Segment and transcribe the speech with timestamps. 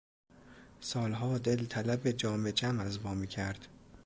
[0.79, 3.67] سالها دل طلب جام جم از ما میکرد.